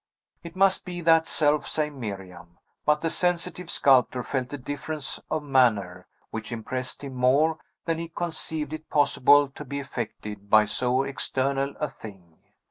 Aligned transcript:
It 0.41 0.55
must 0.55 0.83
be 0.83 0.99
that 1.01 1.27
selfsame 1.27 1.91
Miriam; 1.95 2.57
but 2.87 3.01
the 3.01 3.09
sensitive 3.11 3.69
sculptor 3.69 4.23
felt 4.23 4.51
a 4.51 4.57
difference 4.57 5.19
of 5.29 5.43
manner, 5.43 6.07
which 6.31 6.51
impressed 6.51 7.03
him 7.03 7.13
more 7.13 7.59
than 7.85 7.99
he 7.99 8.07
conceived 8.07 8.73
it 8.73 8.89
possible 8.89 9.47
to 9.49 9.63
be 9.63 9.79
affected 9.79 10.49
by 10.49 10.65
so 10.65 11.03
external 11.03 11.75
a 11.79 11.87
thing. 11.87 12.39